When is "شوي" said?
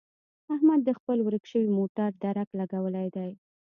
1.51-1.69